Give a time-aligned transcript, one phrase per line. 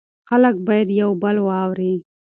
[0.29, 1.93] خلک باید یو بل واوري.